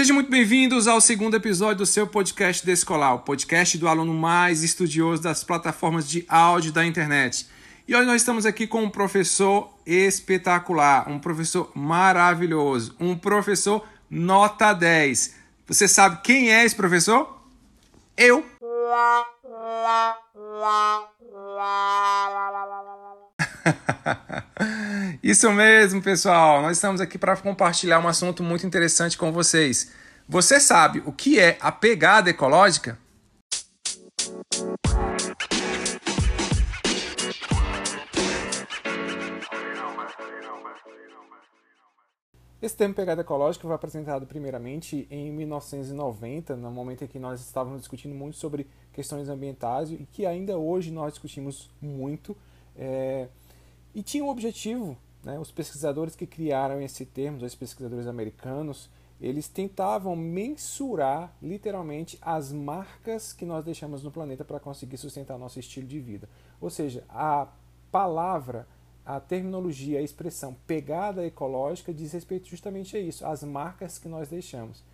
[0.00, 4.62] Sejam muito bem-vindos ao segundo episódio do seu podcast Descolar, o podcast do aluno mais
[4.62, 7.46] estudioso das plataformas de áudio da internet.
[7.86, 14.72] E hoje nós estamos aqui com um professor espetacular, um professor maravilhoso, um professor nota
[14.72, 15.34] 10.
[15.66, 17.38] Você sabe quem é esse professor?
[18.16, 18.42] Eu!
[25.22, 26.62] Isso mesmo, pessoal.
[26.62, 29.92] Nós estamos aqui para compartilhar um assunto muito interessante com vocês.
[30.26, 32.98] Você sabe o que é a pegada ecológica?
[42.62, 47.80] Esse termo pegada ecológica foi apresentado primeiramente em 1990, no momento em que nós estávamos
[47.80, 52.34] discutindo muito sobre questões ambientais e que ainda hoje nós discutimos muito.
[52.74, 53.28] É,
[53.94, 59.48] e tinha um objetivo, né, os pesquisadores que criaram esse termo, os pesquisadores americanos, eles
[59.48, 65.86] tentavam mensurar literalmente as marcas que nós deixamos no planeta para conseguir sustentar nosso estilo
[65.86, 66.28] de vida.
[66.60, 67.46] Ou seja, a
[67.90, 68.66] palavra
[69.04, 74.28] a terminologia, a expressão pegada ecológica diz respeito justamente a isso, as marcas que nós
[74.28, 74.84] deixamos.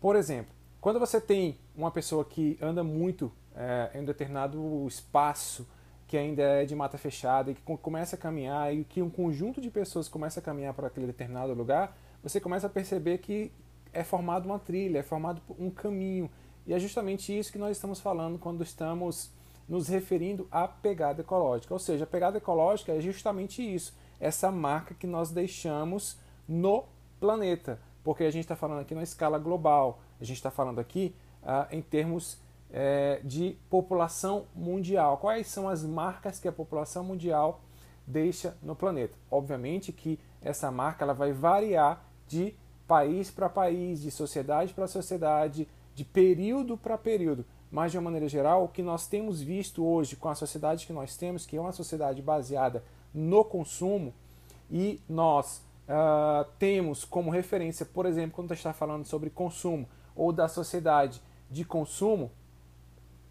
[0.00, 5.66] Por exemplo, quando você tem uma pessoa que anda muito é, em um determinado espaço
[6.10, 9.60] que ainda é de mata fechada e que começa a caminhar e que um conjunto
[9.60, 13.52] de pessoas começa a caminhar para aquele determinado lugar, você começa a perceber que
[13.92, 16.28] é formado uma trilha, é formado um caminho.
[16.66, 19.30] E é justamente isso que nós estamos falando quando estamos
[19.68, 21.72] nos referindo à pegada ecológica.
[21.72, 26.86] Ou seja, a pegada ecológica é justamente isso, essa marca que nós deixamos no
[27.20, 27.78] planeta.
[28.02, 31.68] Porque a gente está falando aqui na escala global, a gente está falando aqui ah,
[31.70, 32.36] em termos
[32.72, 35.18] é, de população mundial.
[35.18, 37.60] Quais são as marcas que a população mundial
[38.06, 39.16] deixa no planeta?
[39.30, 42.54] Obviamente que essa marca ela vai variar de
[42.86, 47.44] país para país, de sociedade para sociedade, de período para período.
[47.70, 50.92] Mas, de uma maneira geral, o que nós temos visto hoje com a sociedade que
[50.92, 52.82] nós temos, que é uma sociedade baseada
[53.14, 54.12] no consumo,
[54.68, 59.88] e nós uh, temos como referência, por exemplo, quando a gente está falando sobre consumo
[60.16, 62.30] ou da sociedade de consumo,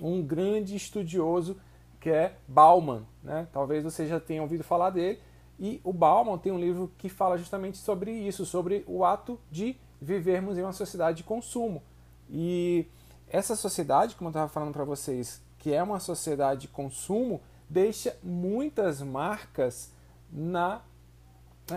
[0.00, 1.56] um grande estudioso
[2.00, 3.06] que é Bauman.
[3.22, 3.46] Né?
[3.52, 5.18] Talvez você já tenha ouvido falar dele.
[5.58, 9.76] E o Bauman tem um livro que fala justamente sobre isso, sobre o ato de
[10.00, 11.82] vivermos em uma sociedade de consumo.
[12.28, 12.86] E
[13.28, 18.16] essa sociedade, como eu estava falando para vocês, que é uma sociedade de consumo, deixa
[18.22, 19.92] muitas marcas
[20.30, 20.82] na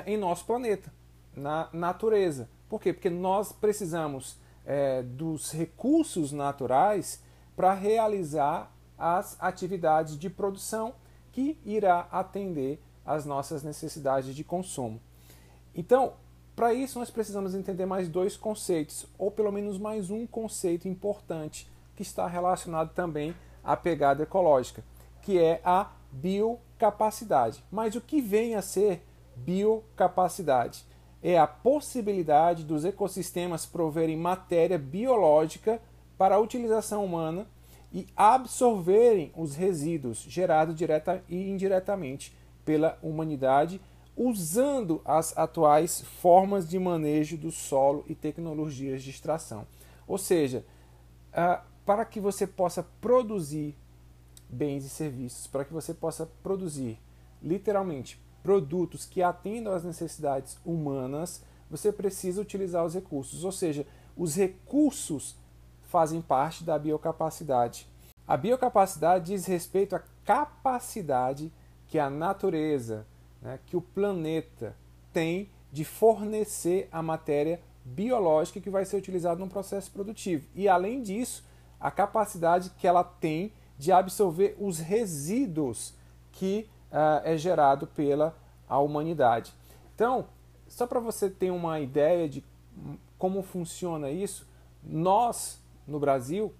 [0.05, 0.91] em nosso planeta,
[1.35, 2.49] na natureza.
[2.67, 2.91] Por quê?
[2.91, 7.21] Porque nós precisamos é, dos recursos naturais
[7.55, 10.93] para realizar as atividades de produção
[11.31, 14.99] que irá atender às nossas necessidades de consumo.
[15.75, 16.13] Então,
[16.55, 21.69] para isso, nós precisamos entender mais dois conceitos, ou pelo menos mais um conceito importante
[21.95, 24.83] que está relacionado também à pegada ecológica,
[25.21, 27.61] que é a biocapacidade.
[27.69, 29.03] Mas o que vem a ser
[29.35, 30.85] biocapacidade?
[31.21, 35.81] É a possibilidade dos ecossistemas proverem matéria biológica
[36.17, 37.47] para a utilização humana
[37.93, 43.79] e absorverem os resíduos gerados direta e indiretamente pela humanidade
[44.17, 49.67] usando as atuais formas de manejo do solo e tecnologias de extração.
[50.07, 50.65] Ou seja,
[51.85, 53.75] para que você possa produzir
[54.49, 56.97] bens e serviços, para que você possa produzir
[57.41, 64.35] literalmente produtos que atendam às necessidades humanas, você precisa utilizar os recursos, ou seja, os
[64.35, 65.35] recursos
[65.87, 67.87] fazem parte da biocapacidade.
[68.27, 71.51] A biocapacidade diz respeito à capacidade
[71.87, 73.05] que a natureza,
[73.41, 74.75] né, que o planeta
[75.13, 80.47] tem de fornecer a matéria biológica que vai ser utilizada no processo produtivo.
[80.55, 81.43] E além disso,
[81.79, 85.93] a capacidade que ela tem de absorver os resíduos
[86.31, 88.35] que uh, é gerado pela
[88.67, 89.53] a humanidade.
[89.93, 90.25] Então,
[90.67, 92.43] só para você ter uma ideia de
[93.17, 94.47] como funciona isso,
[94.83, 96.53] nós no Brasil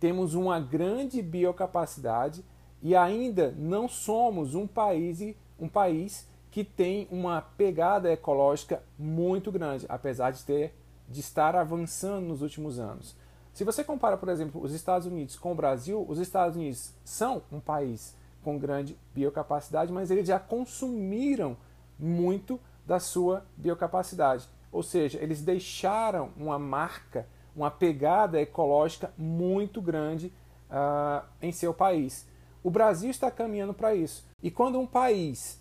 [0.00, 2.44] temos uma grande biocapacidade
[2.82, 5.20] e ainda não somos um país,
[5.58, 10.74] um país que tem uma pegada ecológica muito grande, apesar de ter
[11.08, 13.14] de estar avançando nos últimos anos.
[13.52, 17.42] Se você compara, por exemplo, os Estados Unidos com o Brasil, os Estados Unidos são
[17.52, 21.56] um país com grande biocapacidade, mas eles já consumiram
[21.98, 24.48] muito da sua biocapacidade.
[24.72, 30.32] Ou seja, eles deixaram uma marca, uma pegada ecológica muito grande
[30.70, 32.26] uh, em seu país.
[32.62, 34.24] O Brasil está caminhando para isso.
[34.42, 35.60] E quando um país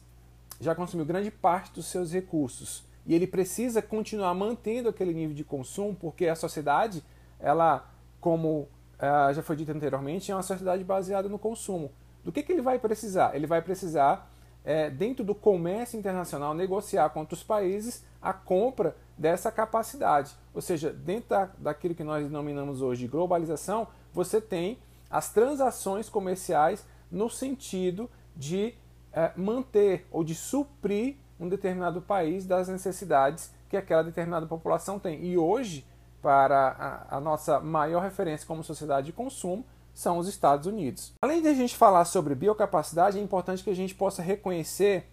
[0.59, 5.43] já consumiu grande parte dos seus recursos e ele precisa continuar mantendo aquele nível de
[5.43, 7.03] consumo, porque a sociedade,
[7.39, 7.89] ela,
[8.19, 8.67] como
[8.99, 11.91] uh, já foi dito anteriormente, é uma sociedade baseada no consumo.
[12.23, 13.35] Do que, que ele vai precisar?
[13.35, 14.30] Ele vai precisar,
[14.63, 20.35] é, dentro do comércio internacional, negociar com outros países a compra dessa capacidade.
[20.53, 24.77] Ou seja, dentro da, daquilo que nós denominamos hoje de globalização, você tem
[25.09, 28.73] as transações comerciais no sentido de
[29.11, 35.23] é, manter ou de suprir um determinado país das necessidades que aquela determinada população tem.
[35.25, 35.85] E hoje,
[36.21, 41.13] para a, a nossa maior referência como sociedade de consumo, são os Estados Unidos.
[41.21, 45.09] Além de a gente falar sobre biocapacidade, é importante que a gente possa reconhecer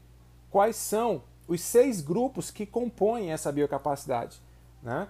[0.51, 4.41] quais são os seis grupos que compõem essa biocapacidade.
[4.83, 5.09] Né?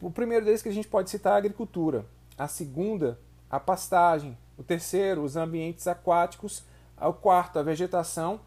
[0.00, 2.06] o primeiro deles que a gente pode citar é a agricultura,
[2.38, 3.18] a segunda,
[3.50, 6.64] a pastagem, o terceiro, os ambientes aquáticos,
[7.00, 8.40] o quarto, a vegetação,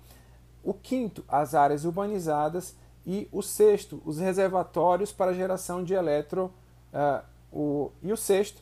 [0.63, 2.75] o quinto, as áreas urbanizadas
[3.05, 6.53] e o sexto, os reservatórios para geração de eletro,
[6.93, 8.61] uh, o, e o sexto,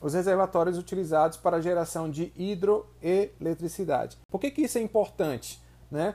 [0.00, 4.18] os reservatórios utilizados para a geração de hidroeletricidade.
[4.30, 5.60] Por que, que isso é importante?
[5.90, 6.14] Né?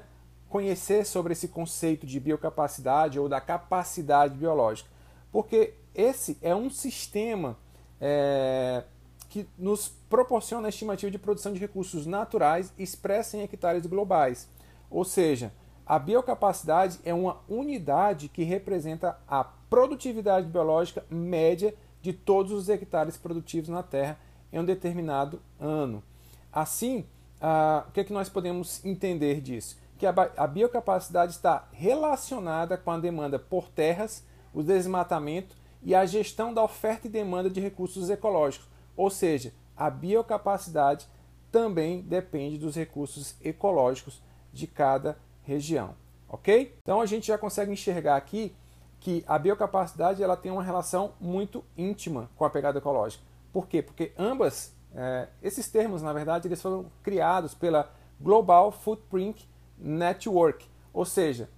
[0.50, 4.90] Conhecer sobre esse conceito de biocapacidade ou da capacidade biológica.
[5.32, 7.58] Porque esse é um sistema
[8.00, 8.84] é,
[9.30, 14.48] que nos proporciona a estimativa de produção de recursos naturais expressa em hectares globais.
[14.90, 15.54] Ou seja,
[15.86, 23.18] a biocapacidade é uma unidade que representa a produtividade biológica média de todos os hectares
[23.18, 24.18] produtivos na Terra
[24.52, 26.04] em um determinado ano.
[26.52, 27.06] Assim,
[27.40, 29.78] ah, o que, é que nós podemos entender disso?
[29.98, 36.06] Que a, a biocapacidade está relacionada com a demanda por terras, o desmatamento e a
[36.06, 41.08] gestão da oferta e demanda de recursos ecológicos, ou seja, a biocapacidade
[41.52, 44.22] também depende dos recursos ecológicos
[44.54, 45.96] de cada região,
[46.30, 46.76] ok?
[46.82, 48.54] Então a gente já consegue enxergar aqui
[49.02, 53.24] que a biocapacidade ela tem uma relação muito íntima com a pegada ecológica.
[53.52, 53.82] Por quê?
[53.82, 59.44] Porque ambas, é, esses termos, na verdade, eles foram criados pela Global Footprint
[59.78, 61.50] Network, ou seja,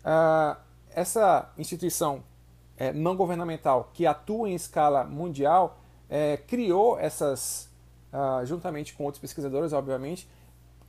[0.00, 0.58] uh,
[0.88, 2.24] essa instituição
[2.78, 5.78] é, não governamental que atua em escala mundial
[6.08, 7.70] é, criou essas,
[8.10, 10.26] uh, juntamente com outros pesquisadores, obviamente,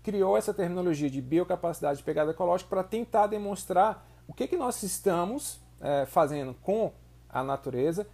[0.02, 4.82] criou essa terminologia de biocapacidade de pegada ecológica para tentar demonstrar o que, que nós
[4.82, 6.92] estamos é, fazendo com
[7.30, 8.08] a natureza,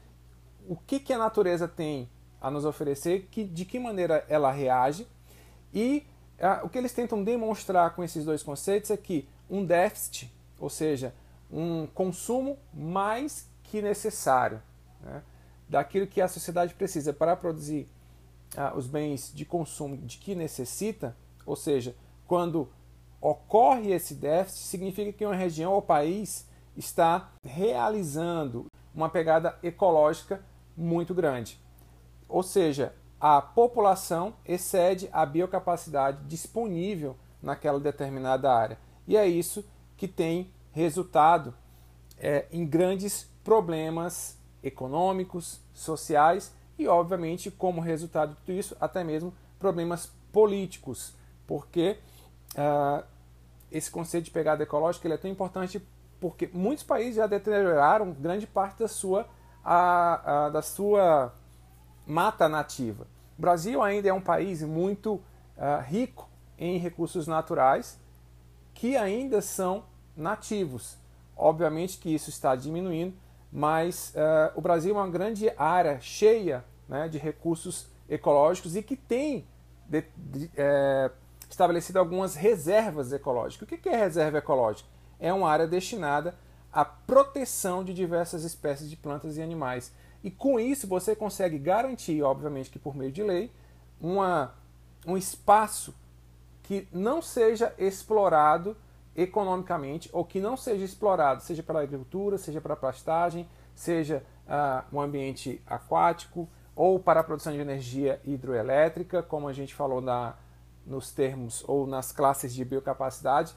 [0.68, 2.10] o que, que a natureza tem
[2.42, 5.08] a nos oferecer, que, de que maneira ela reage
[5.74, 6.06] e
[6.40, 10.30] uh, o que eles tentam demonstrar com esses dois conceitos é que um déficit,
[10.60, 11.14] ou seja,
[11.50, 14.62] um consumo mais que necessário,
[15.02, 15.22] né?
[15.70, 17.88] daquilo que a sociedade precisa para produzir
[18.58, 21.16] ah, os bens de consumo de que necessita,
[21.46, 21.96] ou seja,
[22.28, 22.68] quando
[23.22, 26.46] ocorre esse déficit, significa que uma região ou país
[26.76, 30.44] está realizando uma pegada ecológica
[30.76, 31.60] muito grande.
[32.28, 38.78] Ou seja, a população excede a biocapacidade disponível naquela determinada área.
[39.08, 39.66] E é isso
[39.98, 41.54] que tem resultado
[42.18, 49.34] é, em grandes problemas econômicos, sociais e, obviamente, como resultado de tudo isso, até mesmo
[49.60, 51.14] problemas políticos,
[51.46, 51.98] porque
[52.56, 53.04] uh,
[53.72, 55.82] esse conceito de pegada ecológica ele é tão importante
[56.22, 59.28] porque muitos países já deterioraram grande parte da sua,
[59.66, 61.34] a, a, da sua
[62.06, 63.08] mata nativa.
[63.38, 68.00] O Brasil ainda é um país muito uh, rico em recursos naturais
[68.76, 69.84] que ainda são
[70.16, 70.96] nativos.
[71.36, 73.16] Obviamente que isso está diminuindo,
[73.52, 78.96] mas uh, o Brasil é uma grande área cheia né, de recursos ecológicos e que
[78.96, 79.48] tem
[79.88, 81.10] de, de, é,
[81.50, 83.68] estabelecido algumas reservas ecológicas.
[83.68, 84.88] O que é reserva ecológica?
[85.22, 86.36] É uma área destinada
[86.74, 89.94] à proteção de diversas espécies de plantas e animais.
[90.24, 93.52] E com isso você consegue garantir, obviamente que por meio de lei,
[94.00, 94.54] uma,
[95.08, 95.94] um espaço
[96.64, 98.76] que não seja explorado
[99.16, 105.02] economicamente ou que não seja explorado, seja pela agricultura, seja para pastagem, seja uh, um
[105.02, 110.36] ambiente aquático ou para a produção de energia hidroelétrica, como a gente falou na,
[110.86, 113.54] nos termos ou nas classes de biocapacidade,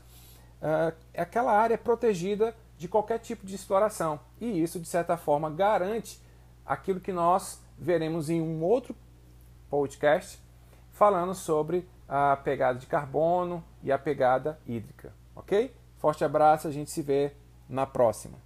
[1.16, 4.18] aquela área protegida de qualquer tipo de exploração.
[4.40, 6.20] E isso, de certa forma, garante
[6.64, 8.94] aquilo que nós veremos em um outro
[9.68, 10.42] podcast
[10.92, 15.12] falando sobre a pegada de carbono e a pegada hídrica.
[15.34, 15.74] Ok?
[15.98, 17.32] Forte abraço, a gente se vê
[17.68, 18.43] na próxima.